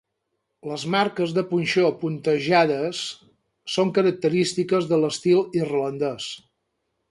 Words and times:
Les 0.69 0.85
marques 0.95 1.33
de 1.37 1.43
punxó 1.51 1.91
puntejades 1.99 3.03
són 3.75 3.93
característiques 3.99 4.91
de 4.95 5.01
l'estil 5.05 5.47
irlandès. 5.63 6.35